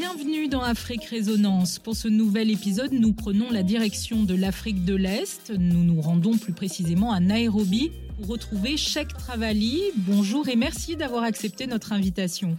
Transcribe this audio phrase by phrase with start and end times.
[0.00, 1.78] Bienvenue dans Afrique Résonance.
[1.78, 5.52] Pour ce nouvel épisode, nous prenons la direction de l'Afrique de l'Est.
[5.58, 9.82] Nous nous rendons plus précisément à Nairobi pour retrouver Sheikh Travali.
[9.98, 12.56] Bonjour et merci d'avoir accepté notre invitation.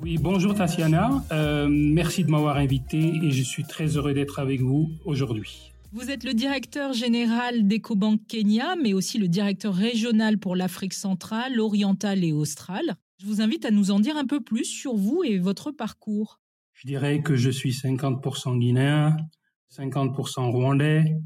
[0.00, 1.22] Oui, bonjour Tatiana.
[1.30, 5.74] Euh, merci de m'avoir invité et je suis très heureux d'être avec vous aujourd'hui.
[5.92, 11.60] Vous êtes le directeur général d'EcoBank Kenya, mais aussi le directeur régional pour l'Afrique centrale,
[11.60, 12.96] orientale et australe.
[13.20, 16.40] Je vous invite à nous en dire un peu plus sur vous et votre parcours.
[16.78, 19.16] Je dirais que je suis 50% guinéen,
[19.76, 21.16] 50% rwandais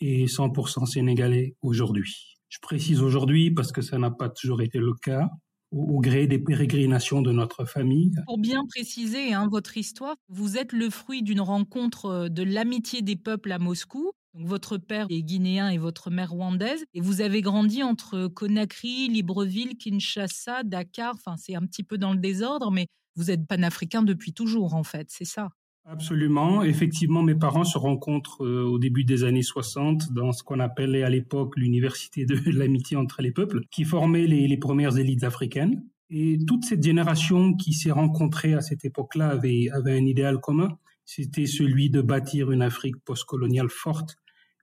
[0.00, 2.36] et 100% sénégalais aujourd'hui.
[2.50, 5.30] Je précise aujourd'hui parce que ça n'a pas toujours été le cas
[5.70, 8.12] au, gré des pérégrinations de notre famille.
[8.26, 13.00] Pour bien préciser hein, votre histoire, vous êtes le fruit d'une rencontre euh, de l'amitié
[13.00, 14.12] des peuples à Moscou.
[14.34, 16.84] votre père est guinéen et votre mère rwandaise.
[16.92, 21.14] Et vous avez grandi entre Conakry, Libreville, Kinshasa, Dakar.
[21.14, 24.82] Enfin, c'est un petit peu dans le désordre, mais vous êtes panafricain depuis toujours, en
[24.82, 25.50] fait, c'est ça
[25.84, 26.62] Absolument.
[26.62, 31.02] Effectivement, mes parents se rencontrent euh, au début des années 60 dans ce qu'on appelait
[31.02, 35.82] à l'époque l'université de l'amitié entre les peuples, qui formait les, premières élites africaines.
[36.08, 40.68] Et toute cette génération qui s'est rencontrée à cette époque-là avait, avait un idéal commun.
[41.04, 44.16] C'était celui de bâtir une Afrique postcoloniale forte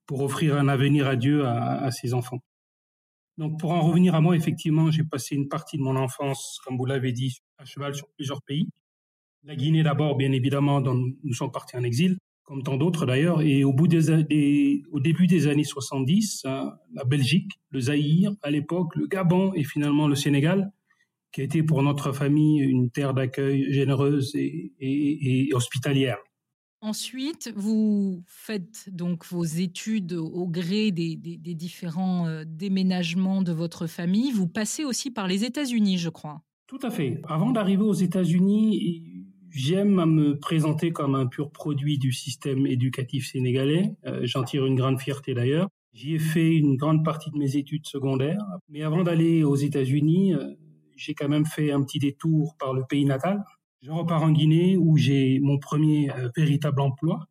[0.06, 2.40] pour offrir un avenir à Dieu à, à ses enfants.
[3.40, 6.76] Donc, pour en revenir à moi, effectivement, j'ai passé une partie de mon enfance, comme
[6.76, 8.68] vous l'avez dit, à cheval sur plusieurs pays.
[9.46, 13.42] La Guinée d'abord, bien évidemment, dont nous sommes partis en exil, comme tant d'autres d'ailleurs.
[13.42, 18.52] Et au, bout des, au début des années 70, hein, la Belgique, le Zaïre à
[18.52, 20.74] l'époque, le Gabon et finalement le Sénégal,
[21.32, 26.18] qui a été pour notre famille une terre d'accueil généreuse et, hospitalière.
[26.82, 34.32] Ensuite, vous faites donc vos études au gré des, différents euh, déménagements de votre famille.
[34.32, 36.42] Vous passez aussi par les États-Unis, je crois.
[36.68, 37.22] Tout à fait.
[37.28, 39.20] Avant d'arriver aux États-Unis,
[39.52, 43.96] J'aime à me présenter comme un pur produit du système éducatif sénégalais.
[44.06, 45.70] Euh, j'en tire une grande fierté d'ailleurs.
[45.92, 48.46] J'y ai fait une grande partie de mes études secondaires.
[48.70, 50.54] Mais avant d'aller aux États-Unis, euh,
[50.96, 53.44] j'ai quand même fait un petit détour par le pays natal.
[53.82, 57.28] Je repars en Guinée où j'ai mon premier euh, véritable emploi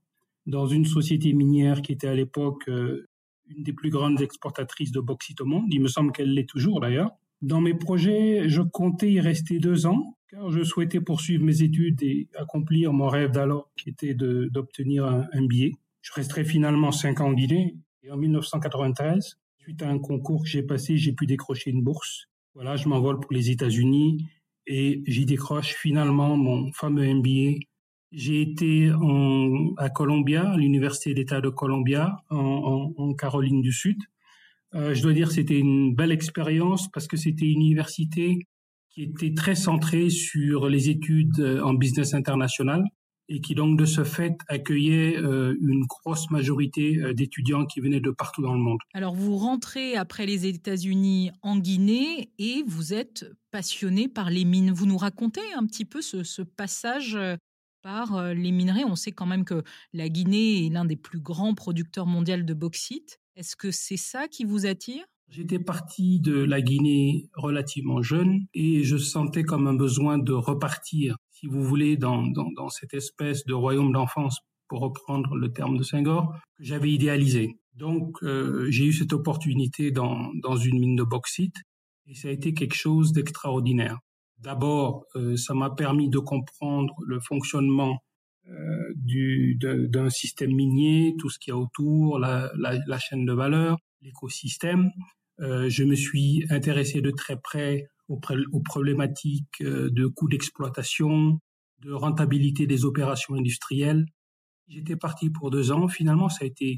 [0.46, 5.42] dans une société minière qui était à l'époque une des plus grandes exportatrices de bauxite
[5.42, 5.66] au monde.
[5.70, 7.10] Il me semble qu'elle l'est toujours d'ailleurs.
[7.42, 12.02] Dans mes projets, je comptais y rester deux ans car je souhaitais poursuivre mes études
[12.02, 15.72] et accomplir mon rêve d'alors, qui était d'obtenir un, un, billet.
[16.02, 17.76] Je resterai finalement cinq ans en Guinée.
[18.02, 22.28] Et en 1993, suite à un concours que j'ai passé, j'ai pu décrocher une bourse.
[22.54, 24.26] Voilà, je m'envole pour les États-Unis
[24.68, 27.58] et j'y décroche finalement mon fameux MBA.
[28.12, 33.98] J'ai été en, à Columbia, à l'université d'État de Columbia, en, en, Caroline du Sud.
[34.74, 38.46] Euh, je dois dire c'était une belle expérience parce que c'était une université
[38.90, 42.84] qui était très centré sur les études euh, en business international
[43.28, 48.00] et qui donc de ce fait accueillait euh, une grosse majorité euh, d'étudiants qui venaient
[48.00, 48.78] de partout dans le monde.
[48.94, 54.72] Alors vous rentrez après les États-Unis en Guinée et vous êtes passionné par les mines.
[54.72, 57.18] Vous nous racontez un petit peu ce, ce passage
[57.82, 58.84] par les minerais.
[58.84, 59.62] On sait quand même que
[59.92, 63.20] la Guinée est l'un des plus grands producteurs mondiaux de bauxite.
[63.36, 65.04] Est-ce que c'est ça qui vous attire?
[65.30, 71.16] J'étais parti de la Guinée relativement jeune et je sentais comme un besoin de repartir,
[71.38, 72.32] si vous voulez, dans,
[72.68, 74.38] cette espèce de royaume d'enfance,
[74.68, 77.58] pour reprendre le terme de Senghor, que j'avais idéalisé.
[77.74, 81.54] Donc euh, j'ai eu cette opportunité dans, une mine de bauxite
[82.06, 83.98] et ça a été quelque chose d'extraordinaire.
[84.38, 88.02] D'abord, euh, ça m'a permis de comprendre le fonctionnement
[88.48, 93.32] euh, du, d'un système minier, tout ce qu'il y a autour, la, la, chaîne de
[93.32, 94.90] valeur, l'écosystème.
[95.38, 101.38] Je me suis intéressé de très près aux, problématiques euh, de coûts d'exploitation,
[101.82, 104.06] de rentabilité des opérations industrielles.
[104.68, 105.88] J'étais parti pour deux ans.
[105.88, 106.76] Finalement, ça a été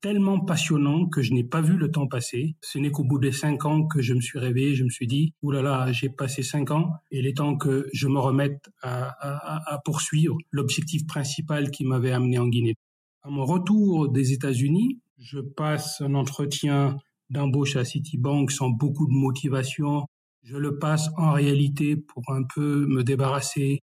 [0.00, 2.56] tellement passionnant que je n'ai pas vu le temps passer.
[2.60, 5.06] Ce n'est qu'au bout des cinq ans que je me suis réveillé, je me suis
[5.06, 8.18] dit, oulala, là là, j'ai passé cinq ans et il est temps que je me
[8.18, 12.74] remette à poursuivre l'objectif principal qui m'avait amené en Guinée.
[13.22, 16.96] À mon retour des États-Unis, je passe un entretien
[17.30, 20.06] d'embauche à Citibank sans beaucoup de motivation.
[20.42, 23.80] Je le passe en réalité pour un peu me débarrasser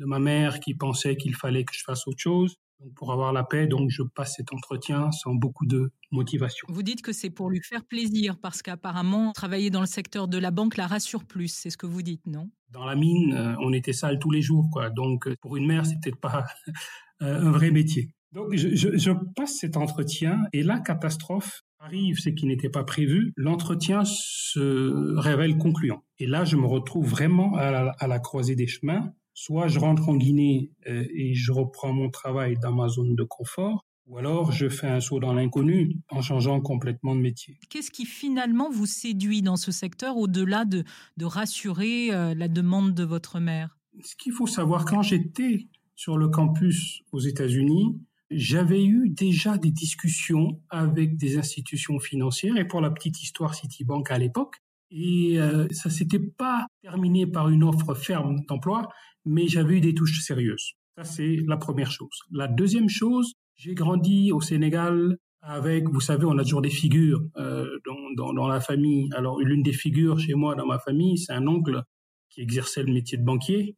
[0.00, 2.56] de ma mère qui pensait qu'il fallait que je fasse autre chose.
[2.80, 6.66] Donc pour avoir la paix, donc je passe cet entretien sans beaucoup de motivation.
[6.70, 10.38] Vous dites que c'est pour lui faire plaisir parce qu'apparemment travailler dans le secteur de
[10.38, 12.50] la banque la rassure plus, c'est ce que vous dites, non?
[12.70, 14.88] Dans la mine, euh, on était sale tous les jours, quoi.
[14.88, 16.46] Donc pour une mère, c'était pas
[17.22, 18.14] euh, un vrai métier.
[18.32, 22.84] Donc je, je, je passe cet entretien et la catastrophe arrive, ce qui n'était pas
[22.84, 26.04] prévu, l'entretien se révèle concluant.
[26.18, 29.12] Et là, je me retrouve vraiment à la, à la croisée des chemins.
[29.34, 33.86] soit je rentre en Guinée et je reprends mon travail dans ma zone de confort,
[34.06, 37.58] ou alors je fais un saut dans l'inconnu en changeant complètement de métier.
[37.70, 40.84] Qu'est-ce qui finalement vous séduit dans ce secteur au-delà de,
[41.16, 46.28] de rassurer la demande de votre mère Ce qu'il faut savoir, quand j'étais sur le
[46.28, 47.98] campus aux États-Unis,
[48.30, 54.10] j'avais eu déjà des discussions avec des institutions financières et pour la petite histoire Citibank
[54.10, 54.56] à l'époque.
[54.92, 58.88] Et euh, ça s'était pas terminé par une offre ferme d'emploi,
[59.24, 60.72] mais j'avais eu des touches sérieuses.
[60.96, 62.18] Ça, c'est la première chose.
[62.32, 67.22] La deuxième chose, j'ai grandi au Sénégal avec, vous savez, on a toujours des figures
[67.36, 69.08] euh, dans, dans, dans, la famille.
[69.14, 71.82] Alors, l'une des figures chez moi, dans ma famille, c'est un oncle
[72.28, 73.76] qui exerçait le métier de banquier.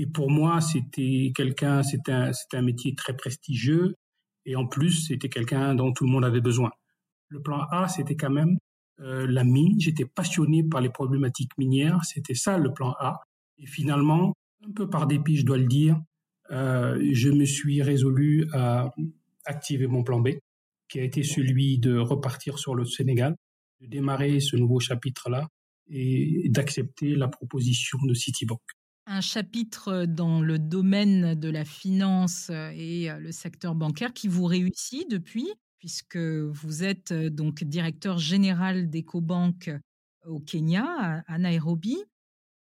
[0.00, 3.96] Et pour moi, c'était quelqu'un, c'était un, un métier très prestigieux.
[4.46, 6.70] Et en plus, c'était quelqu'un dont tout le monde avait besoin.
[7.28, 8.56] Le plan A, c'était quand même
[9.00, 9.78] euh, la mine.
[9.78, 12.02] J'étais passionné par les problématiques minières.
[12.06, 13.20] C'était ça le plan A.
[13.58, 14.32] Et finalement,
[14.66, 16.00] un peu par dépit, je dois le dire,
[16.50, 18.94] euh, je me suis résolu à
[19.44, 20.30] activer mon plan B,
[20.88, 23.36] qui a été celui de repartir sur le Sénégal,
[23.82, 25.46] de démarrer ce nouveau chapitre-là
[25.90, 28.60] et d'accepter la proposition de Citibank
[29.10, 35.10] un chapitre dans le domaine de la finance et le secteur bancaire qui vous réussit
[35.10, 39.72] depuis, puisque vous êtes donc directeur général d'EcoBank
[40.26, 41.96] au Kenya, à Nairobi.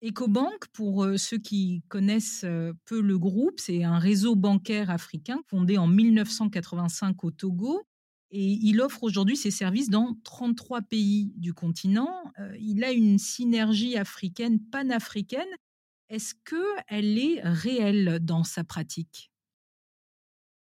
[0.00, 2.46] EcoBank, pour ceux qui connaissent
[2.84, 7.82] peu le groupe, c'est un réseau bancaire africain fondé en 1985 au Togo
[8.30, 12.32] et il offre aujourd'hui ses services dans 33 pays du continent.
[12.60, 15.48] Il a une synergie africaine panafricaine
[16.08, 19.30] est-ce qu'elle est réelle dans sa pratique?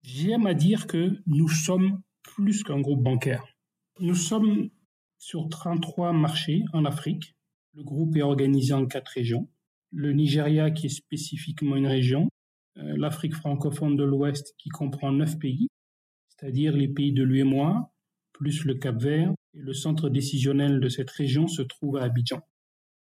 [0.03, 3.45] J'aime à dire que nous sommes plus qu'un groupe bancaire.
[4.01, 4.71] Nous sommes
[5.19, 7.35] sur 33 marchés en Afrique.
[7.75, 9.49] Le groupe est organisé en quatre régions.
[9.93, 12.29] Le Nigeria qui est spécifiquement une région,
[12.79, 15.69] euh, l'Afrique francophone de l'Ouest qui comprend neuf pays,
[16.29, 17.93] c'est-à-dire les pays de l'UEMOA,
[18.33, 22.41] plus le Cap Vert, et le centre décisionnel de cette région se trouve à Abidjan.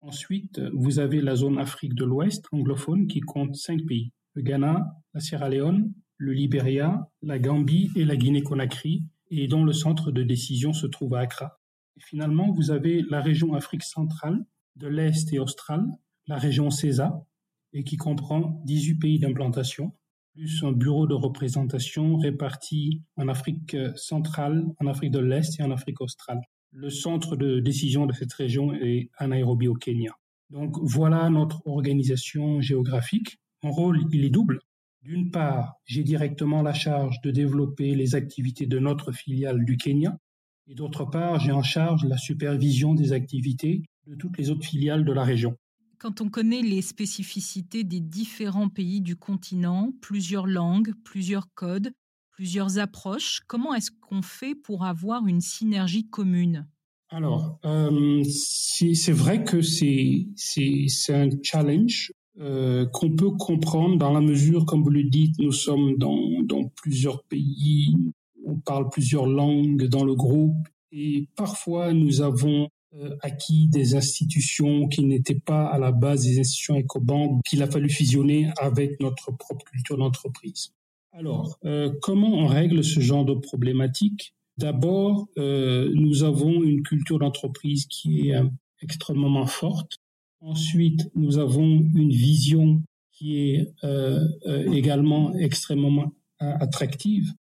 [0.01, 4.13] Ensuite, vous avez la zone Afrique de l'Ouest anglophone qui compte cinq pays.
[4.33, 9.73] Le Ghana, la Sierra Leone, le Libéria, la Gambie et la Guinée-Conakry, et dont le
[9.73, 11.59] centre de décision se trouve à Accra.
[11.97, 14.45] Et finalement, vous avez la région Afrique centrale,
[14.77, 15.85] de l'Est et austral,
[16.27, 17.25] la région CESA,
[17.73, 19.93] et qui comprend 18 pays d'implantation,
[20.33, 25.71] plus un bureau de représentation réparti en Afrique centrale, en Afrique de l'Est et en
[25.71, 26.39] Afrique australe.
[26.71, 30.11] Le centre de décision de cette région est à Nairobi au Kenya.
[30.49, 33.39] Donc voilà notre organisation géographique.
[33.63, 34.59] Mon rôle, il est double.
[35.01, 40.17] D'une part, j'ai directement la charge de développer les activités de notre filiale du Kenya.
[40.67, 45.05] Et d'autre part, j'ai en charge la supervision des activités de toutes les autres filiales
[45.05, 45.55] de la région.
[45.97, 51.91] Quand on connaît les spécificités des différents pays du continent, plusieurs langues, plusieurs codes,
[52.39, 53.41] plusieurs approches.
[53.47, 56.69] Comment est-ce qu'on fait pour avoir une synergie commune?
[57.09, 60.25] Alors, euh, c'est vrai que c'est
[61.09, 65.97] un challenge euh, qu'on peut comprendre dans la mesure, comme vous le dites, nous sommes
[65.97, 67.93] dans, plusieurs pays,
[68.45, 74.87] on parle plusieurs langues dans le groupe et parfois nous avons euh, acquis des institutions
[74.87, 79.35] qui n'étaient pas à la base des institutions EcoBank qu'il a fallu fusionner avec notre
[79.35, 80.71] propre culture d'entreprise.
[81.11, 84.35] Alors, euh, comment on règle ce genre de problématique?
[84.57, 88.45] D'abord, euh, nous avons une culture d'entreprise qui est euh,
[88.81, 89.97] extrêmement forte.
[90.41, 93.73] Ensuite, nous avons une vision qui est
[94.71, 97.33] également extrêmement attractive.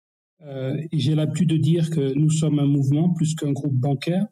[0.49, 4.27] et j'ai l'habitude de dire que nous sommes un mouvement plus qu'un groupe bancaire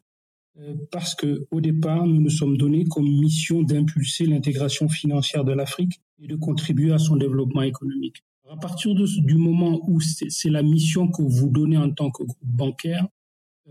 [0.91, 6.01] parce que au départ, nous nous sommes donnés comme mission d'impulser l'intégration financière de l'Afrique
[6.19, 8.23] et de contribuer à son développement économique.
[8.47, 12.37] À partir du moment où c'est la mission que vous donnez en tant que groupe
[12.43, 13.07] bancaire,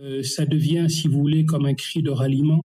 [0.01, 2.61] euh, ça devient, si vous voulez, comme un cri de ralliement,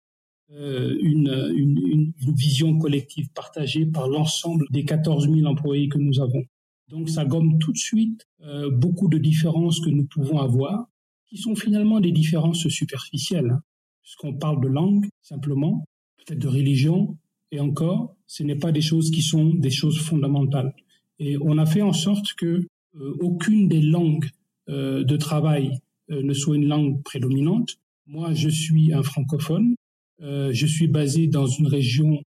[0.51, 6.19] euh, une, une, une, vision collective partagée par l'ensemble des 14 000 employés que nous
[6.21, 6.43] avons.
[6.89, 10.85] Donc ça gomme tout de suite euh, beaucoup de différences que nous pouvons avoir,
[11.27, 13.62] qui sont finalement des différences superficielles, hein,
[14.03, 15.83] puisqu'on parle de langue simplement,
[16.17, 17.17] peut-être de religion,
[17.51, 20.75] et encore, ce n'est pas des choses qui sont des choses fondamentales.
[21.19, 22.65] Et on a fait en sorte que
[23.00, 24.29] euh, aucune des langues
[24.69, 25.79] euh, de travail
[26.12, 27.77] euh, ne soit une langue prédominante.
[28.07, 29.75] Moi, je suis un francophone.
[30.19, 32.22] je suis basé dans une région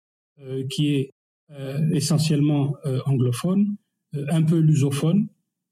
[0.69, 1.11] qui est
[1.91, 2.75] essentiellement
[3.05, 3.75] anglophone,
[4.13, 5.27] un peu lusophone,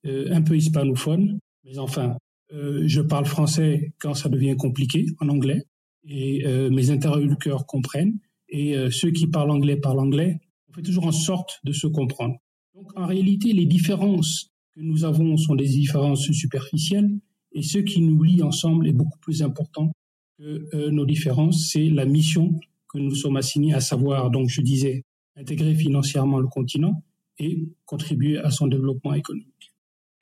[0.06, 1.40] un peu hispanophone.
[1.64, 2.18] Mais enfin,
[2.52, 5.64] je parle français quand ça devient compliqué en anglais
[6.06, 8.20] et mes interlocuteurs comprennent.
[8.50, 12.36] Et ceux qui parlent anglais parlent anglais, On fait toujours en sorte de se comprendre.
[12.84, 17.18] Donc en réalité, les différences que nous avons sont des différences superficielles
[17.54, 19.94] et ce qui nous lie ensemble est beaucoup plus important
[20.38, 21.70] que euh, nos différences.
[21.72, 22.60] C'est la mission
[22.90, 25.06] que nous sommes assignés, à savoir, donc je disais,
[25.38, 27.04] intégrer financièrement le continent
[27.40, 29.74] et contribuer à son développement économique.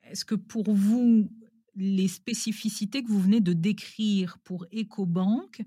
[0.08, 1.28] Est-ce que pour vous,
[1.74, 5.62] les spécificités que vous venez de décrire pour EcoBank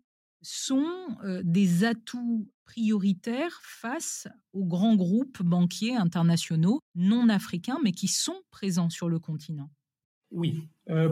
[0.45, 8.41] sont des atouts prioritaires face aux grands groupes banquiers internationaux non africains, mais qui sont
[8.51, 9.69] présents sur le continent?
[10.31, 10.67] Oui,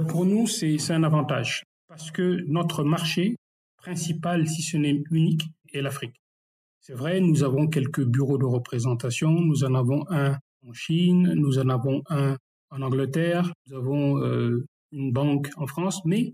[0.07, 3.37] pour nous, c'est un avantage parce que notre marché
[3.77, 6.21] principal, si ce n'est unique, est l'Afrique.
[6.79, 10.37] C'est vrai, nous avons quelques bureaux de représentation, nous en avons un
[10.67, 12.37] en Chine, nous en avons un
[12.69, 14.17] en Angleterre, nous avons
[14.91, 16.33] une banque en France, mais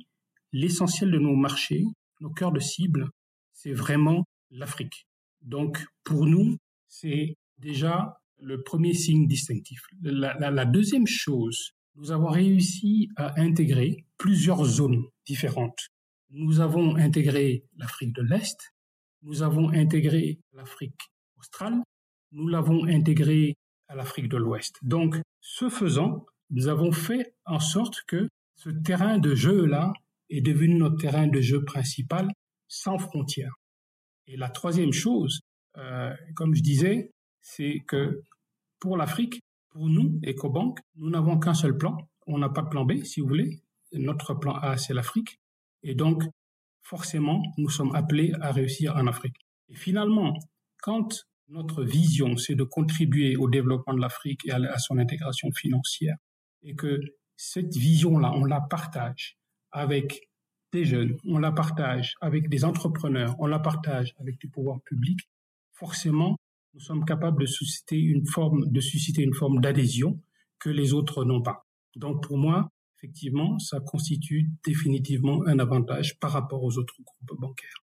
[0.51, 1.85] l'essentiel de nos marchés,
[2.19, 3.09] nos cœurs de cible,
[3.53, 5.07] c'est vraiment l'Afrique.
[5.41, 6.57] Donc, pour nous,
[6.87, 9.81] c'est déjà le premier signe distinctif.
[10.01, 15.89] La, deuxième chose, nous avons réussi à intégrer plusieurs zones différentes.
[16.29, 18.57] Nous avons intégré l'Afrique de l'Est,
[19.21, 21.01] nous avons intégré l'Afrique
[21.37, 21.81] australe,
[22.31, 23.55] nous l'avons intégré
[23.87, 24.77] à l'Afrique de l'Ouest.
[24.83, 29.93] Donc, ce faisant, nous avons fait en sorte que ce terrain de jeu-là
[30.29, 32.27] est devenu notre terrain de jeu principal
[32.67, 33.55] sans frontières.
[34.27, 35.41] Et la troisième chose,
[35.77, 38.21] euh, comme je disais, c'est que
[38.79, 41.97] pour l'Afrique, pour nous, EcoBank, nous n'avons qu'un seul plan.
[42.27, 43.61] On n'a pas de plan B, si vous voulez.
[43.93, 45.39] Notre plan A, c'est l'Afrique.
[45.83, 46.23] Et donc,
[46.81, 49.37] forcément, nous sommes appelés à réussir en Afrique.
[49.69, 50.37] Et finalement,
[50.81, 56.15] quand notre vision, c'est de contribuer au développement de l'Afrique et à son intégration financière,
[56.61, 56.99] et que
[57.35, 59.37] cette vision-là, on la partage
[59.71, 60.29] avec
[60.71, 65.19] des jeunes, on la partage avec des entrepreneurs, on la partage avec du pouvoir public,
[65.73, 66.37] forcément,
[66.73, 70.21] nous sommes capables de susciter une forme, de susciter une forme d'adhésion
[70.59, 71.65] que les autres n'ont pas.
[71.95, 77.83] Donc, pour moi, effectivement, ça constitue définitivement un avantage par rapport aux autres groupes bancaires.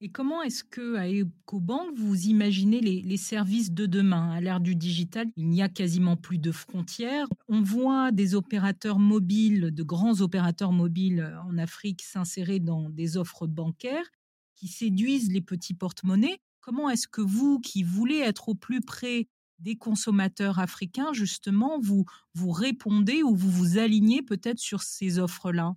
[0.00, 4.30] Et comment est-ce que à EcoBank vous imaginez les, services de demain?
[4.30, 7.26] À l'ère du digital, il n'y a quasiment plus de frontières.
[7.48, 13.48] On voit des opérateurs mobiles, de grands opérateurs mobiles en Afrique s'insérer dans des offres
[13.48, 14.06] bancaires
[14.54, 16.38] qui séduisent les petits porte-monnaies.
[16.60, 19.26] Comment est-ce que vous, qui voulez être au plus près
[19.58, 25.74] des consommateurs africains, justement, vous, vous répondez ou vous vous alignez peut-être sur ces offres-là?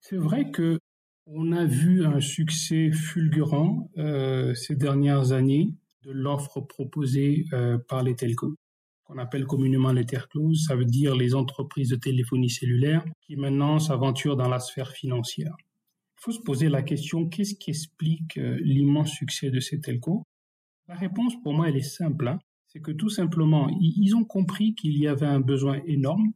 [0.00, 0.78] C'est vrai que
[1.32, 8.02] on a vu un succès fulgurant euh, ces dernières années de l'offre proposée euh, par
[8.02, 8.56] les telcos,
[9.04, 13.78] qu'on appelle communément les telcos, ça veut dire les entreprises de téléphonie cellulaire qui maintenant
[13.78, 15.54] s'aventurent dans la sphère financière.
[16.18, 20.24] Il faut se poser la question, qu'est-ce qui explique euh, l'immense succès de ces telcos?
[20.88, 22.26] La réponse pour moi, elle est simple.
[22.26, 22.40] Hein.
[22.66, 26.32] C'est que tout simplement, ils ont compris qu'il y avait un besoin énorme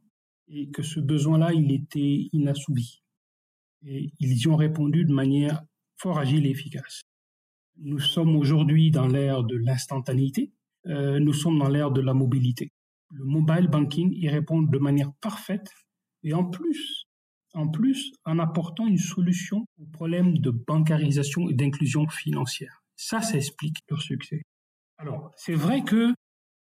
[0.47, 3.01] et que ce besoin-là, il était inassouvi
[3.85, 5.63] et ils y ont répondu de manière
[5.97, 7.01] fort agile et efficace.
[7.77, 10.51] Nous sommes aujourd'hui dans l'ère de l'instantanéité,
[10.87, 12.71] euh, nous sommes dans l'ère de la mobilité.
[13.11, 15.69] Le mobile banking y répond de manière parfaite
[16.23, 17.05] et en plus,
[17.53, 22.81] en plus, en apportant une solution au problème de bancarisation et d'inclusion financière.
[22.95, 24.41] Ça, ça explique leur succès.
[24.97, 26.13] Alors, c'est vrai que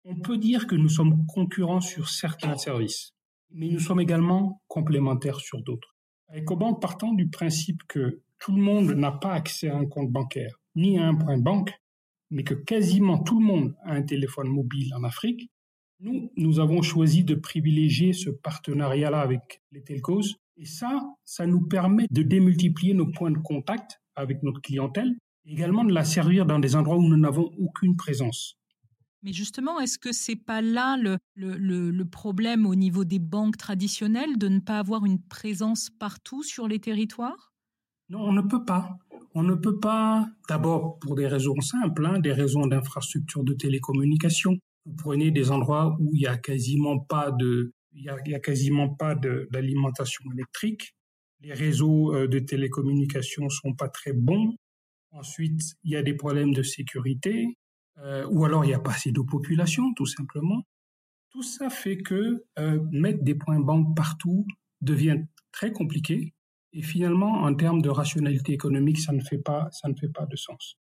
[0.04, 3.10] on peut dire que nous sommes concurrents sur certains services,
[3.50, 5.89] mais nous sommes également complémentaires sur d'autres.
[6.34, 10.60] EcoBank partant du principe que tout le monde n'a pas accès à un compte bancaire
[10.76, 11.72] ni à un point de banque,
[12.30, 15.50] mais que quasiment tout le monde a un téléphone mobile en Afrique,
[16.00, 20.36] nous, nous avons choisi de privilégier ce partenariat-là avec les telcos.
[20.56, 25.84] Et ça, ça nous permet de démultiplier nos points de contact avec notre clientèle, également
[25.84, 28.59] de la servir dans des endroits où nous n'avons aucune présence.
[29.22, 34.48] Mais justement, est-ce que c'est pas là le, problème au niveau des banques traditionnelles de
[34.48, 37.52] ne pas avoir une présence partout sur les territoires?
[38.08, 38.96] Non, on ne peut pas.
[39.34, 44.56] On ne peut pas, d'abord pour des raisons simples, hein, des raisons d'infrastructure de télécommunication.
[44.86, 47.30] Vous prenez des endroits où il y a quasiment pas
[49.50, 50.94] d'alimentation électrique.
[51.42, 54.56] Les réseaux euh, de télécommunication sont pas très bons.
[55.12, 57.46] Ensuite, il y a des problèmes de sécurité.
[58.02, 60.62] Euh, ou alors il n'y a pas assez de population, tout simplement.
[61.30, 64.46] Tout ça fait que euh, mettre des points banques partout
[64.80, 66.34] devient très compliqué.
[66.72, 70.26] Et finalement, en termes de rationalité économique, ça ne fait pas, ça ne fait pas
[70.26, 70.76] de sens.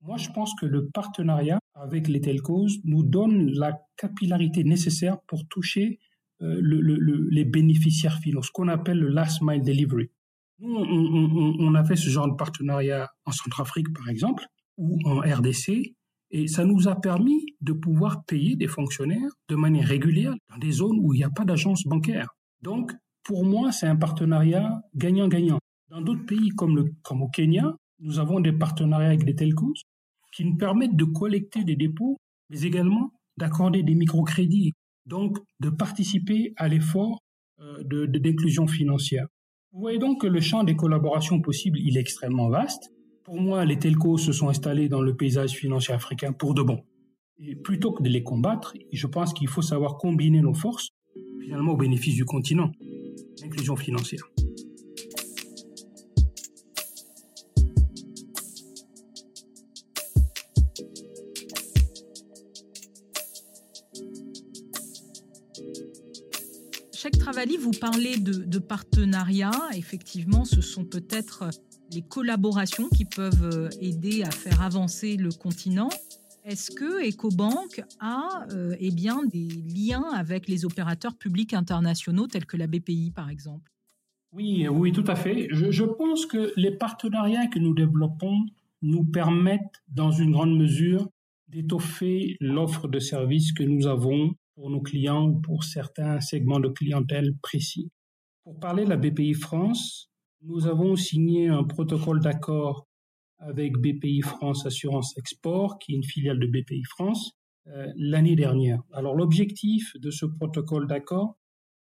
[0.00, 5.46] Moi, je pense que le partenariat avec les telcos nous donne la capillarité nécessaire pour
[5.48, 6.00] toucher
[6.42, 10.10] euh, le, le, les bénéficiaires finaux, ce qu'on appelle le last mile delivery.
[10.58, 14.44] Nous, on, a fait ce genre de partenariat en Centrafrique, par exemple,
[14.76, 15.94] ou en RDC,
[16.32, 20.72] Et ça nous a permis de pouvoir payer des fonctionnaires de manière régulière dans des
[20.72, 22.28] zones où il n'y a pas d'agence bancaire.
[22.62, 25.58] Donc, pour moi, c'est un partenariat gagnant-gagnant.
[25.90, 29.74] Dans d'autres pays comme, au Kenya, nous avons des partenariats avec des telcos
[30.32, 32.16] qui nous permettent de collecter des dépôts,
[32.48, 34.72] mais également d'accorder des microcrédits,
[35.04, 37.18] donc de participer à l'effort
[37.60, 39.26] euh, d'inclusion financière.
[39.72, 42.90] Vous voyez donc que le champ des collaborations possibles, il est extrêmement vaste.
[43.24, 46.82] Pour moi, les telcos se sont installés dans le paysage financier africain pour de bon.
[47.38, 50.88] Et plutôt que de les combattre, je pense qu'il faut savoir combiner nos forces,
[51.40, 52.72] finalement au bénéfice du continent,
[53.40, 54.28] l'inclusion financière.
[66.92, 69.52] Cheikh Travali, vous parlez de, de partenariats.
[69.76, 71.50] Effectivement, ce sont peut-être
[71.94, 75.90] les collaborations qui peuvent euh, aider à faire avancer le continent.
[76.44, 82.46] Est-ce que EcoBank a euh, eh bien, des liens avec les opérateurs publics internationaux tels
[82.46, 83.70] que la BPI par exemple?
[84.32, 85.48] Oui, oui, tout à fait.
[85.50, 88.46] Je, je, pense que les partenariats que nous développons
[88.80, 91.08] nous permettent dans une grande mesure
[91.48, 96.68] d'étoffer l'offre de services que nous avons pour nos clients ou pour certains segments de
[96.68, 97.90] clientèle précis.
[98.44, 100.11] Pour parler de la BPI France,
[100.44, 102.86] nous avons signé un protocole d'accord
[103.38, 107.32] avec BPI France Assurance Export, qui est une filiale de BPI France,
[107.68, 108.80] euh, l'année dernière.
[108.92, 111.36] Alors l'objectif de ce protocole d'accord,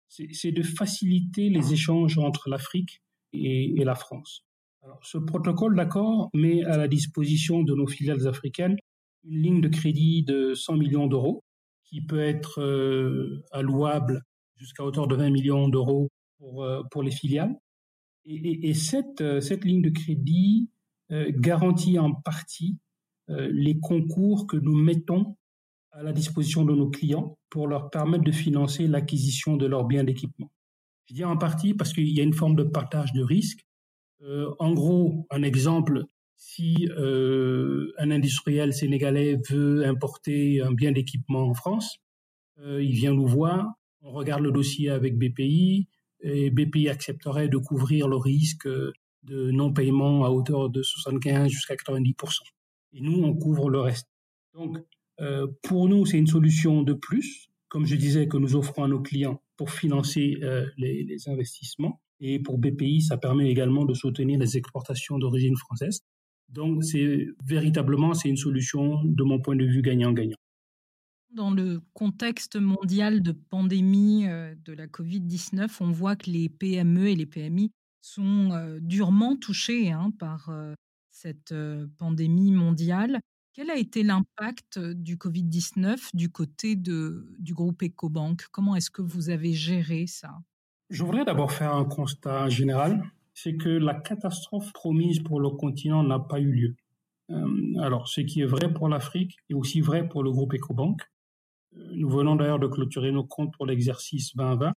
[0.08, 3.02] c'est de faciliter les échanges entre l'Afrique
[3.34, 4.46] et, la France.
[4.82, 8.76] Alors, ce protocole d'accord met à la disposition de nos filiales africaines
[9.24, 11.44] une ligne de crédit de 100 millions d'euros
[11.84, 14.22] qui peut être euh, allouable
[14.56, 17.54] jusqu'à hauteur de 20 millions d'euros pour, euh, pour les filiales.
[18.28, 20.70] Et, et, cette, euh, cette ligne de crédit
[21.10, 22.78] euh, garantit en partie
[23.30, 25.36] euh, les concours que nous mettons
[25.92, 30.04] à la disposition de nos clients pour leur permettre de financer l'acquisition de leurs biens
[30.04, 30.52] d'équipement.
[31.06, 33.66] Je dis en partie parce qu'il y a une forme de partage de risque.
[34.22, 36.04] Euh, en gros, un exemple,
[36.36, 41.98] si euh, un industriel sénégalais veut importer un bien d'équipement en France,
[42.58, 43.66] euh, il vient nous voir,
[44.02, 45.88] on regarde le dossier avec BPI,
[46.20, 52.14] et BPI accepterait de couvrir le risque de non-paiement à hauteur de 75 jusqu'à 90%.
[52.94, 54.08] Et nous, on couvre le reste.
[54.54, 54.78] Donc,
[55.20, 58.88] euh, pour nous, c'est une solution de plus, comme je disais, que nous offrons à
[58.88, 62.00] nos clients pour financer euh, les, les, investissements.
[62.20, 66.00] Et pour BPI, ça permet également de soutenir les exportations d'origine française.
[66.48, 70.36] Donc, c'est véritablement, c'est une solution, de mon point de vue, gagnant-gagnant.
[71.30, 77.08] Dans le contexte mondial de pandémie euh, de la Covid-19, on voit que les PME
[77.08, 80.72] et les PMI sont euh, durement touchés hein, par euh,
[81.10, 81.54] cette
[81.98, 83.20] pandémie mondiale.
[83.52, 88.46] Quel a été l'impact du Covid-19 du côté de, du groupe EcoBank?
[88.50, 90.30] Comment est-ce que vous avez géré ça?
[90.88, 96.02] Je voudrais d'abord faire un constat général, c'est que la catastrophe promise pour le continent
[96.04, 96.76] n'a pas eu lieu.
[97.80, 101.02] Alors, ce qui est vrai pour l'Afrique est aussi vrai pour le groupe EcoBank.
[101.92, 104.72] Nous venons d'ailleurs de clôturer nos comptes pour l'exercice 2020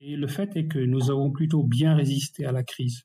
[0.00, 3.02] et le fait est que nous avons plutôt bien résisté à la crise.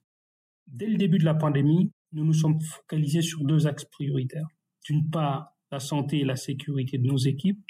[0.67, 4.47] Dès le début de la pandémie, nous nous sommes focalisés sur deux axes prioritaires.
[4.85, 7.63] D'une part, la santé et la sécurité de nos équipes,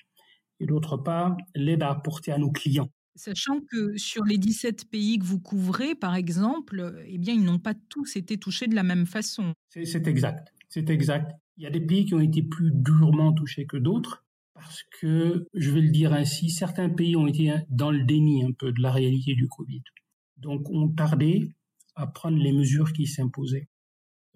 [0.60, 2.90] et d'autre part, l'aide à apporter à nos clients.
[3.16, 7.60] Sachant que sur les 17 pays que vous couvrez, par exemple, eh bien, ils n'ont
[7.60, 9.54] pas tous été touchés de la même façon.
[9.70, 10.54] C'est exact.
[10.70, 11.34] C'est exact.
[11.58, 14.24] Il y a des pays qui ont été plus durement touchés que d'autres
[14.62, 18.52] parce que, je vais le dire ainsi, certains pays ont été dans le déni un
[18.52, 19.82] peu de la réalité du Covid.
[20.38, 21.52] Donc, ont tardé
[21.96, 23.68] à prendre les mesures qui s'imposaient.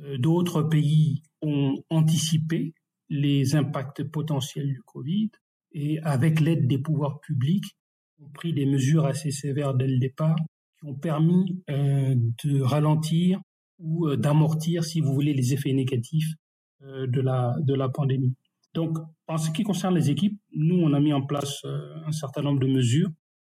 [0.02, 2.74] Euh, d'autres pays ont anticipé
[3.10, 5.30] les impacts potentiels du Covid
[5.74, 7.78] et, avec l'aide des pouvoirs publics,
[8.20, 10.38] ont pris des mesures assez sévères dès le départ
[10.80, 13.40] qui ont permis euh, de ralentir
[13.78, 16.34] ou euh, d'amortir, si vous voulez, les effets négatifs
[16.82, 18.36] de, la, de la pandémie.
[18.76, 22.12] Donc, en ce qui concerne les équipes, nous, on a mis en place euh, un
[22.12, 23.10] certain nombre de mesures,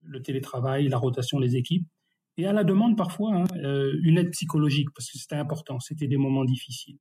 [0.03, 1.89] le télétravail, la rotation des équipes,
[2.37, 6.07] et à la demande parfois hein, euh, une aide psychologique, parce que c'était important, c'était
[6.07, 6.99] des moments difficiles.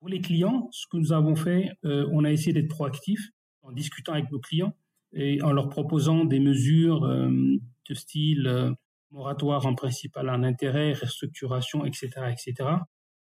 [0.00, 3.20] Pour les clients, ce que nous avons fait, euh, on a essayé d'être proactif
[3.60, 4.74] en discutant avec nos clients
[5.12, 8.74] et en leur proposant des mesures de style
[9.10, 12.70] moratoire en principal en intérêt, restructuration, etc., etc.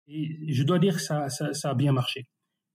[0.08, 1.28] Et je dois dire que ça
[1.70, 2.30] a bien marché.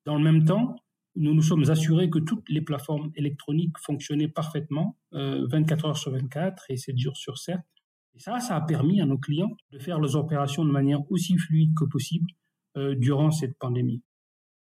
[0.04, 0.76] Dans le même temps,
[1.20, 6.12] nous nous sommes assurés que toutes les plateformes électroniques fonctionnaient parfaitement, euh, 24 heures sur
[6.12, 7.58] 24 et 7 jours sur 7.
[8.14, 11.36] Et ça, ça a permis à nos clients de faire leurs opérations de manière aussi
[11.36, 12.30] fluide que possible
[12.76, 14.02] euh, durant cette pandémie.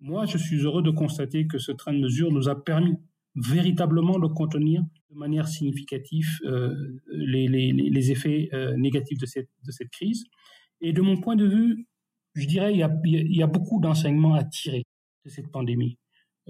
[0.01, 2.97] Moi, je suis heureux de constater que ce train de mesure nous a permis
[3.35, 6.75] véritablement de contenir de manière significative euh,
[7.09, 10.25] les, effets euh, négatifs de cette, crise.
[10.81, 11.87] Et de mon point de vue,
[12.35, 14.85] je dirais il y a beaucoup d'enseignements à tirer
[15.25, 15.99] de cette pandémie.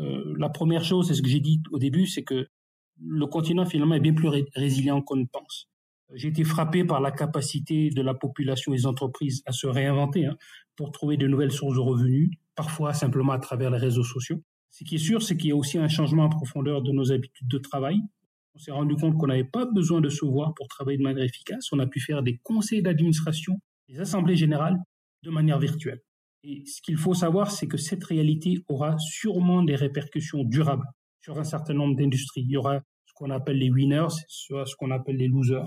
[0.00, 2.48] Euh, la première chose, c'est ce que j'ai dit au début, c'est que
[3.02, 5.68] le continent finalement est bien plus résilient qu'on ne pense.
[6.14, 10.26] J'ai été frappé par la capacité de la population et des entreprises à se réinventer
[10.26, 10.36] hein,
[10.76, 14.42] pour trouver de nouvelles sources de revenus, parfois simplement à travers les réseaux sociaux.
[14.70, 17.12] Ce qui est sûr, c'est qu'il y a aussi un changement en profondeur de nos
[17.12, 18.00] habitudes de travail.
[18.54, 21.24] On s'est rendu compte qu'on n'avait pas besoin de se voir pour travailler de manière
[21.24, 21.68] efficace.
[21.72, 24.78] On a pu faire des conseils d'administration, des assemblées générales
[25.22, 26.00] de manière virtuelle.
[26.42, 30.87] Et ce qu'il faut savoir, c'est que cette réalité aura sûrement des répercussions durables
[31.20, 32.42] sur un certain nombre d'industries.
[32.42, 35.66] Il y aura ce qu'on appelle les winners, ce qu'on appelle les losers.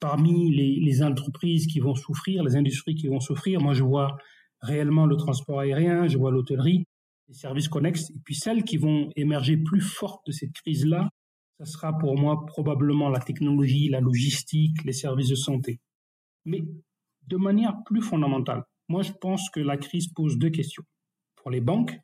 [0.00, 4.16] Parmi les, les, entreprises qui vont souffrir, les industries qui vont souffrir, moi je vois
[4.60, 6.84] réellement le transport aérien, je vois l'hôtellerie,
[7.28, 11.08] les services connexes, et puis celles qui vont émerger plus fortes de cette crise-là,
[11.58, 15.80] ça sera pour moi probablement la technologie, la logistique, les services de santé.
[16.44, 16.62] Mais
[17.26, 20.84] de manière plus fondamentale, moi je pense que la crise pose deux questions.
[21.36, 21.98] Pour les banques,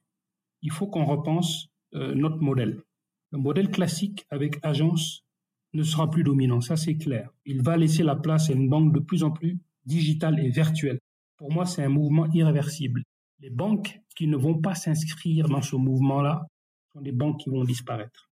[0.62, 2.82] il faut qu'on repense euh, notre modèle.
[3.30, 5.24] Le modèle classique avec agence
[5.72, 7.30] ne sera plus dominant, ça c'est clair.
[7.44, 10.98] Il va laisser la place à une banque de plus en plus digitale et virtuelle.
[11.36, 13.02] Pour moi, c'est un mouvement irréversible.
[13.40, 16.46] Les banques qui ne vont pas s'inscrire dans ce mouvement-là
[16.92, 18.30] sont des banques qui vont disparaître.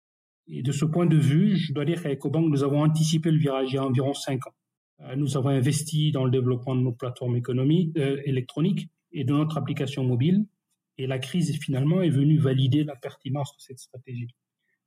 [0.46, 3.38] Et de ce point de vue, je dois dire qu'à EcoBank, nous avons anticipé le
[3.38, 4.54] virage il y a environ cinq ans.
[5.00, 9.32] Euh, nous avons investi dans le développement de nos plateformes économiques, euh, électroniques et de
[9.32, 10.46] notre application mobile.
[10.96, 14.28] Et la crise, finalement, est venue valider la pertinence de cette stratégie.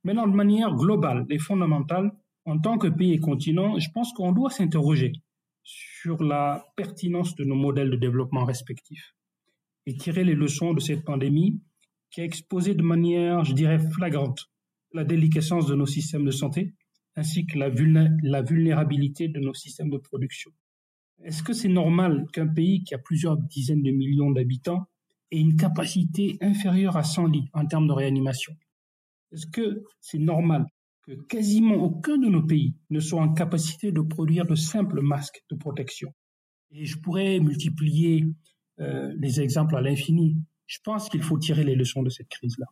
[0.04, 2.12] Maintenant, de manière globale et fondamentale,
[2.44, 5.12] en tant que pays et continent, je pense qu'on doit s'interroger
[5.64, 9.14] sur la pertinence de nos modèles de développement respectifs
[9.84, 11.60] et tirer les leçons de cette pandémie
[12.10, 14.50] qui a exposé de manière, je dirais, flagrante
[14.94, 16.72] la déliquescence de nos systèmes de santé
[17.18, 20.52] ainsi que la, vulnérabilité de nos systèmes de production.
[21.24, 24.86] Est-ce que c'est normal qu'un pays qui a plusieurs dizaines de millions d'habitants
[25.32, 28.54] ait une capacité inférieure à 100 lits en termes de réanimation?
[29.32, 30.66] Est-ce que c'est normal
[31.02, 35.42] que quasiment aucun de nos pays ne soit en capacité de produire de simples masques
[35.50, 36.14] de protection?
[36.70, 38.26] Et je pourrais multiplier
[38.78, 40.36] euh, les exemples à l'infini.
[40.66, 42.66] Je pense qu'il faut tirer les leçons de cette crise-là.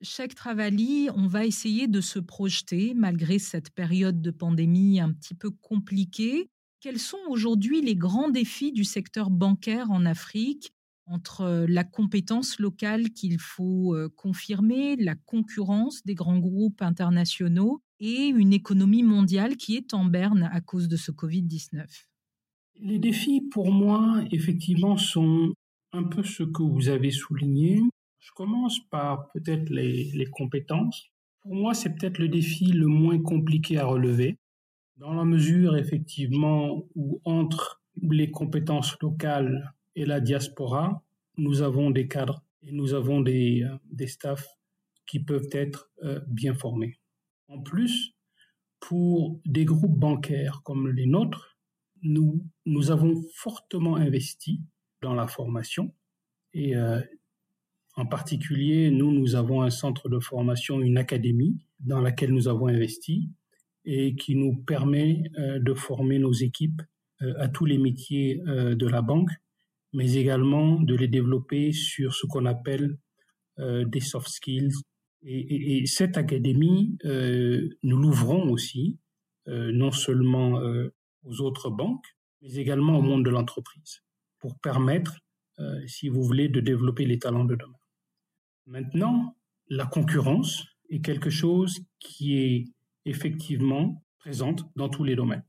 [0.00, 5.34] Cheikh Travali, on va essayer de se projeter malgré cette période de pandémie un petit
[5.34, 6.50] peu compliquée.
[6.80, 10.72] Quels sont aujourd'hui les grands défis du secteur bancaire en Afrique
[11.06, 17.82] entre euh, la compétence locale qu'il faut euh, confirmer, la concurrence des grands groupes internationaux
[17.98, 21.86] et une économie mondiale qui est en berne à cause de ce Covid-19
[22.80, 25.52] Les défis, pour moi, effectivement, sont
[25.92, 27.82] un peu ce que vous avez souligné.
[28.18, 31.10] Je commence par peut-être les, compétences.
[31.40, 34.38] Pour moi, c'est peut-être le défi le moins compliqué à relever,
[34.96, 41.04] dans la mesure, effectivement, où entre les compétences locales et la diaspora,
[41.36, 44.48] nous avons des cadres et nous avons des, euh, des staffs
[45.06, 46.98] qui peuvent être euh, bien formés.
[47.48, 48.14] En plus,
[48.80, 51.56] pour des groupes bancaires comme les nôtres,
[52.02, 54.60] nous, nous avons fortement investi
[55.00, 55.94] dans la formation
[56.52, 57.00] et euh,
[57.98, 62.68] en particulier, nous, nous avons un centre de formation, une académie dans laquelle nous avons
[62.68, 63.28] investi
[63.84, 66.82] et qui nous permet de former nos équipes
[67.20, 69.30] à tous les métiers de la banque
[69.92, 72.98] mais également de les développer sur ce qu'on appelle
[73.58, 74.74] euh, des soft skills.
[75.22, 78.98] Et, et, cette académie, euh, nous l'ouvrons aussi,
[79.48, 82.06] euh, non seulement euh, aux autres banques,
[82.42, 84.02] mais également au monde de l'entreprise,
[84.38, 85.18] pour permettre,
[85.58, 87.72] euh, si vous voulez, de développer les talents de demain.
[88.68, 89.34] Maintenant,
[89.70, 92.64] la concurrence est quelque chose qui est
[93.06, 95.44] effectivement présente dans tous les domaines.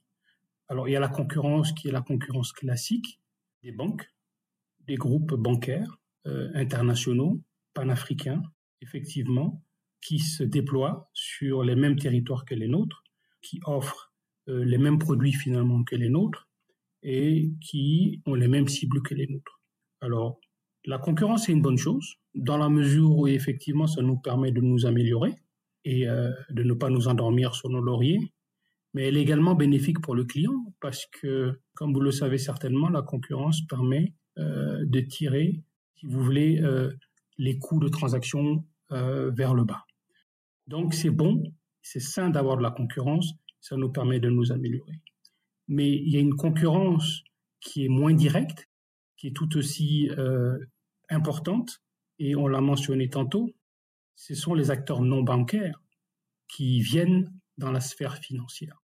[0.69, 3.19] Alors, il y a la concurrence qui est la concurrence classique
[3.61, 4.09] des banques,
[4.87, 7.41] des groupes bancaires euh, internationaux,
[7.73, 8.41] panafricains,
[8.79, 9.61] effectivement,
[9.99, 13.03] qui se déploient sur les mêmes territoires que les nôtres,
[13.41, 14.13] qui offrent
[14.47, 16.47] euh, les mêmes produits finalement que les nôtres
[17.03, 19.59] et qui ont les mêmes cibles que les nôtres.
[19.99, 20.39] Alors,
[20.85, 24.61] la concurrence est une bonne chose, dans la mesure où effectivement ça nous permet de
[24.61, 25.35] nous améliorer
[25.85, 28.33] et euh, de ne pas nous endormir sur nos lauriers,
[28.93, 32.89] mais elle est également bénéfique pour le client parce que, comme vous le savez certainement,
[32.89, 35.61] la concurrence permet euh, de tirer,
[35.95, 36.91] si vous voulez, euh,
[37.37, 39.85] les coûts de transaction vers le bas.
[40.65, 41.43] Donc c'est bon,
[41.83, 44.99] c'est sain d'avoir de la concurrence, ça nous permet de nous améliorer.
[45.67, 47.23] Mais il y a une concurrence
[47.61, 48.68] qui est moins directe,
[49.19, 50.09] qui est tout aussi
[51.09, 51.83] importante,
[52.19, 53.49] Et on l'a mentionné tantôt,
[54.15, 55.81] ce sont les acteurs non bancaires
[56.47, 58.81] qui viennent dans la sphère financière.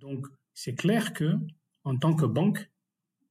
[0.00, 1.36] Donc, c'est clair que,
[1.84, 2.70] en tant que banque,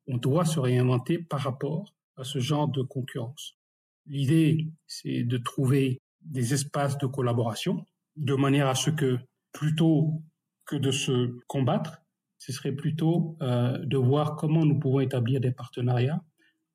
[0.08, 3.58] on doit se réinventer par rapport à ce genre de concurrence.
[4.06, 7.86] L'idée, c'est de trouver des espaces de collaboration
[8.16, 9.20] de manière à ce que,
[9.52, 10.22] plutôt
[10.66, 12.02] que de se combattre,
[12.38, 16.24] ce serait plutôt euh, de voir comment nous pouvons établir des partenariats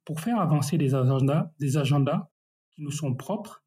[0.06, 2.30] pour faire avancer des agendas, des agendas
[2.70, 3.62] qui nous sont propres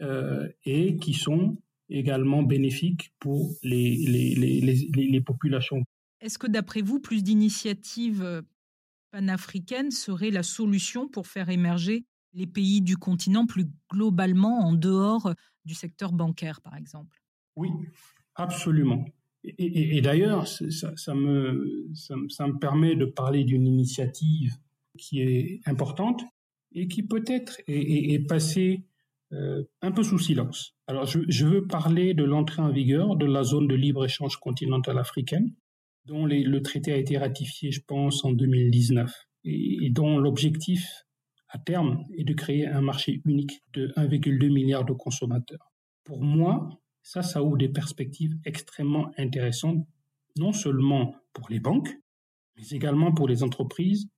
[0.00, 1.58] euh, et qui sont
[1.90, 5.82] également bénéfiques pour les, les, les, les populations.
[6.20, 8.40] Est-ce que d'après vous, plus d'initiatives euh,
[9.10, 15.34] panafricaines seraient la solution pour faire émerger les pays du continent plus globalement en dehors
[15.64, 17.20] du secteur bancaire, par exemple?
[17.56, 17.70] Oui,
[18.36, 19.04] absolument.
[19.42, 24.54] Et, d'ailleurs, ça, me, ça, me permet de parler d'une initiative
[24.98, 26.22] qui est importante
[26.72, 28.84] et qui peut-être est, passée
[29.32, 30.74] euh, un peu sous silence.
[30.86, 35.54] Alors, je, veux parler de l'entrée en vigueur de la zone de libre-échange continentale africaine,
[36.04, 39.12] dont le traité a été ratifié, je pense, en 2019,
[39.44, 40.86] et, et dont l'objectif
[41.48, 45.72] à terme est de créer un marché unique de 1,2 milliard de consommateurs.
[46.04, 49.86] Pour moi, ça, ça ouvre des perspectives extrêmement intéressantes,
[50.38, 51.90] non seulement pour les banques,
[52.56, 54.08] mais également pour les entreprises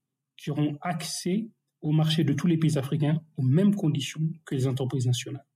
[0.50, 1.48] auront accès
[1.80, 5.46] au marché de tous les pays africains aux mêmes conditions que les entreprises nationales.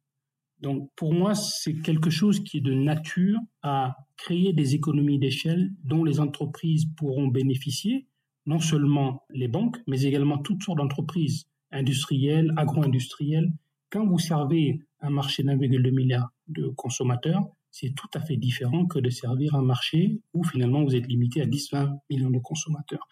[0.60, 5.70] Donc pour moi, c'est quelque chose qui est de nature à créer des économies d'échelle
[5.84, 8.06] dont les entreprises pourront bénéficier,
[8.46, 13.52] non seulement les banques, mais également toutes sortes d'entreprises industrielles, agro-industrielles.
[13.90, 18.98] Quand vous servez un marché d'1,2 milliard de consommateurs, c'est tout à fait différent que
[18.98, 23.06] de servir un marché où finalement vous êtes limité à 10-20 millions de consommateurs.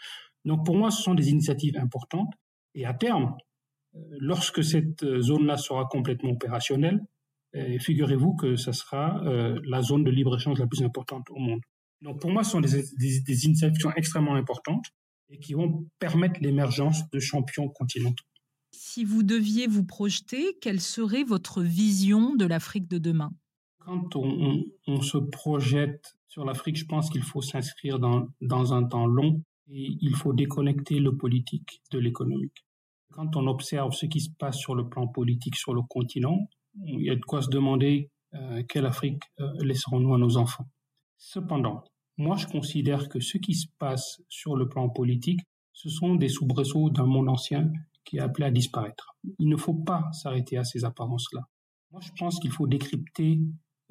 [0.45, 2.33] Donc pour moi, ce sont des initiatives importantes.
[2.75, 3.37] Et à terme,
[3.95, 7.01] euh, lorsque cette zone-là sera complètement opérationnelle,
[7.57, 11.61] euh, figurez-vous que ce sera euh, la zone de libre-échange la plus importante au monde.
[12.03, 14.87] Donc pour moi, ce sont des, des initiatives extrêmement importantes
[15.31, 18.25] et qui vont permettre l'émergence de champions continentaux.
[18.73, 23.33] Si vous deviez vous projeter, quelle serait votre vision de l'Afrique de demain?
[23.79, 29.07] Quand on, se projette sur l'Afrique, je pense qu'il faut s'inscrire dans, dans un temps
[29.07, 32.65] long il faut déconnecter le politique de l'économique.
[33.11, 36.49] Quand on observe ce qui se passe sur le plan politique sur le continent,
[36.85, 40.67] il y a de quoi se demander euh, quelle Afrique euh, laisserons-nous à nos enfants.
[41.17, 41.85] Cependant,
[42.17, 45.41] moi je considère que ce qui se passe sur le plan politique,
[45.73, 47.71] ce sont des soubresauts d'un monde ancien
[48.05, 49.17] qui est appelé à disparaître.
[49.39, 51.43] Il ne faut pas s'arrêter à ces apparences-là.
[51.93, 53.39] Moi, je pense qu'il faut décrypter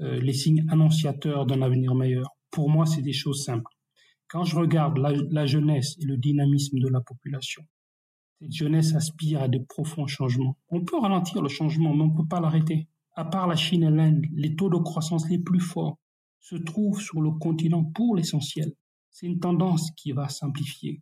[0.02, 2.28] euh, les signes annonciateurs d'un avenir meilleur.
[2.52, 3.72] Pour moi, c'est des choses simples.
[4.28, 7.64] Quand je regarde la, jeunesse et le dynamisme de la population,
[8.40, 10.58] cette jeunesse aspire à de profonds changements.
[10.70, 12.88] On peut ralentir le changement, mais on ne peut pas l'arrêter.
[13.16, 16.00] À part la Chine et l'Inde, les taux de croissance les plus forts
[16.40, 18.74] se trouvent sur le continent pour l'essentiel.
[19.12, 21.02] C'est une tendance qui va simplifier.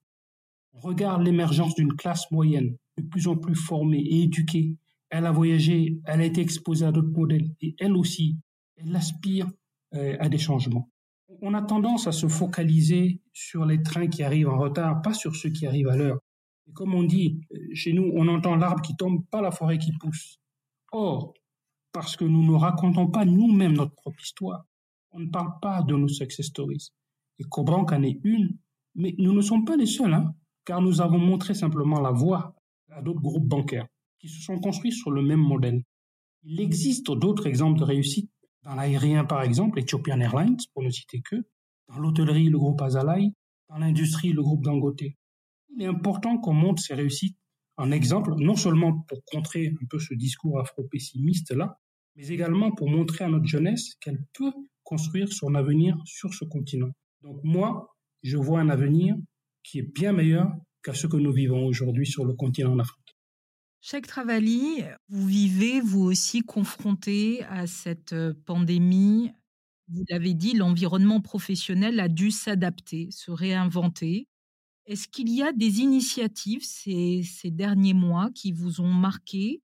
[0.74, 4.76] On regarde l'émergence d'une classe moyenne de plus en plus formée et éduquée.
[5.10, 8.38] Elle a voyagé, elle a été exposée à d'autres modèles et elle aussi,
[8.76, 9.50] elle aspire
[9.94, 10.90] euh, à des changements.
[11.42, 15.36] On a tendance à se focaliser sur les trains qui arrivent en retard, pas sur
[15.36, 16.20] ceux qui arrivent à l'heure.
[16.68, 19.78] Et comme on dit, euh, chez nous, on entend l'arbre qui tombe, pas la forêt
[19.78, 20.40] qui pousse.
[20.92, 21.34] Or,
[21.92, 24.66] parce que nous ne racontons pas nous-mêmes notre propre histoire,
[25.12, 26.92] on ne parle pas de nos success stories.
[27.40, 28.58] Et Cobranc en est une,
[28.96, 30.34] mais nous ne sommes pas les seuls, hein,
[30.66, 32.56] car nous avons montré simplement la voie
[32.90, 33.88] à d'autres groupes bancaires
[34.20, 35.84] qui se sont construits sur le même modèle.
[36.44, 38.31] Il existe d'autres exemples de réussite.
[38.64, 41.36] Dans l'aérien, par exemple, Ethiopian Airlines, pour ne citer que.
[41.88, 43.32] Dans l'hôtellerie, le groupe Azalai.
[43.70, 45.02] Dans l'industrie, le groupe Dangote.
[45.02, 47.38] Il est important qu'on montre ces réussites
[47.78, 51.80] en exemple, non seulement pour contrer un peu ce discours afro-pessimiste-là,
[52.16, 54.52] mais également pour montrer à notre jeunesse qu'elle peut
[54.84, 56.92] construire son avenir sur ce continent.
[57.22, 59.16] Donc moi, je vois un avenir
[59.64, 60.52] qui est bien meilleur
[60.84, 63.01] qu'à ce que nous vivons aujourd'hui sur le continent d'Afrique.
[63.84, 68.16] Cheikh Travali, vous vivez vous aussi confronté à cette
[68.46, 69.32] pandémie.
[69.88, 74.28] Vous l'avez dit, l'environnement professionnel a dû s'adapter, se réinventer.
[74.86, 79.64] Est-ce qu'il y a des initiatives ces, derniers mois qui vous ont marqué?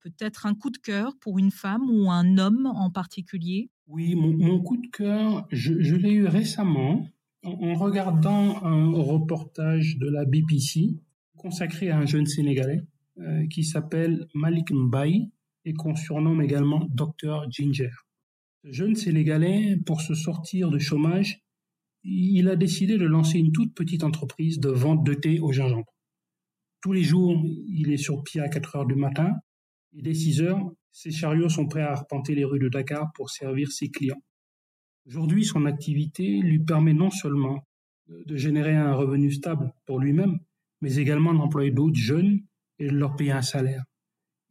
[0.00, 3.70] Peut-être un coup de cœur pour une femme ou un homme en particulier?
[3.86, 7.06] Oui, mon, coup de cœur, je l'ai eu récemment
[7.42, 11.02] en regardant un reportage de la BBC
[11.36, 12.82] consacré à un jeune Sénégalais
[13.20, 15.30] euh, qui s'appelle Malik Mbaye
[15.64, 17.90] et qu'on surnomme également Dr Ginger.
[18.64, 21.40] Ce jeune Sénégalais, pour se sortir du chômage,
[22.04, 25.92] il a décidé de lancer une toute petite entreprise de vente de thé au gingembre.
[26.80, 29.32] Tous les jours, il est sur pied à 4 heures du matin
[29.96, 30.60] Et dès 6 heures,
[30.92, 34.22] ses chariots sont prêts à arpenter les rues de Dakar pour servir ses clients.
[35.06, 37.66] Aujourd'hui, son activité lui permet non seulement
[38.08, 40.38] de générer un revenu stable pour lui-même,
[40.80, 42.40] mais également d'employer d'autres jeunes
[42.78, 43.84] et leur payer un salaire.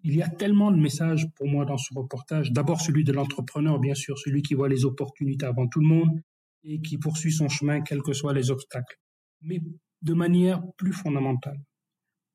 [0.04, 2.52] Il y a tellement de messages pour moi dans ce reportage.
[2.52, 6.22] D'abord celui de l'entrepreneur, bien sûr, celui qui voit les opportunités avant tout le monde
[6.64, 9.00] et qui poursuit son chemin quels que soient les obstacles.
[9.42, 9.60] Mais
[10.02, 11.60] de manière plus fondamentale.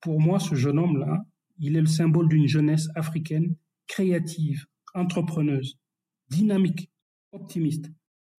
[0.01, 1.23] Pour moi, ce jeune homme-là,
[1.59, 3.55] il est le symbole d'une jeunesse africaine
[3.87, 5.79] créative, entrepreneuse,
[6.29, 6.91] dynamique,
[7.33, 7.91] optimiste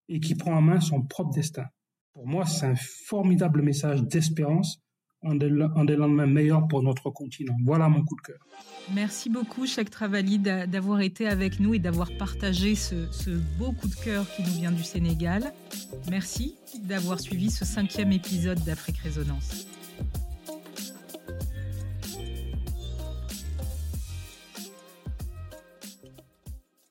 [0.08, 1.64] et qui prend en main son propre destin.
[2.12, 4.83] Pour moi, c'est un formidable message d'espérance
[5.24, 7.56] en des, lendemains meilleurs pour notre continent.
[7.64, 8.38] Voilà mon coup de cœur.
[8.94, 13.88] Merci beaucoup, Cheikh Travali, d'avoir été avec nous et d'avoir partagé ce, ce, beau coup
[13.88, 15.52] de cœur qui nous vient du Sénégal.
[16.10, 19.66] Merci d'avoir suivi ce cinquième épisode d'Afrique Résonance.